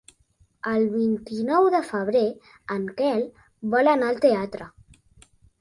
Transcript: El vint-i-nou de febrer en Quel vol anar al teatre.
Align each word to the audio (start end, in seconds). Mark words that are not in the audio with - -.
El 0.71 0.85
vint-i-nou 0.93 1.67
de 1.75 1.83
febrer 1.91 2.25
en 2.79 2.89
Quel 3.03 3.23
vol 3.77 3.93
anar 3.95 4.11
al 4.11 4.21
teatre. 4.29 4.71